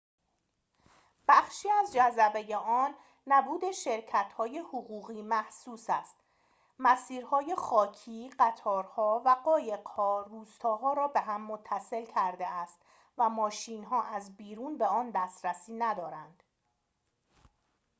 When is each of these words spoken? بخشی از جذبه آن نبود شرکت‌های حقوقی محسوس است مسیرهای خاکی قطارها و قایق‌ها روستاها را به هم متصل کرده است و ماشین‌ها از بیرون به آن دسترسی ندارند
بخشی 1.27 1.69
از 1.69 1.93
جذبه 1.93 2.55
آن 2.57 2.95
نبود 3.27 3.71
شرکت‌های 3.71 4.57
حقوقی 4.59 5.21
محسوس 5.21 5.85
است 5.89 6.15
مسیرهای 6.79 7.55
خاکی 7.55 8.29
قطارها 8.39 9.21
و 9.25 9.29
قایق‌ها 9.29 10.21
روستاها 10.21 10.93
را 10.93 11.07
به 11.07 11.19
هم 11.19 11.41
متصل 11.45 12.05
کرده 12.05 12.47
است 12.47 12.79
و 13.17 13.29
ماشین‌ها 13.29 14.03
از 14.03 14.35
بیرون 14.37 14.77
به 14.77 14.87
آن 14.87 15.09
دسترسی 15.15 15.73
ندارند 15.73 16.43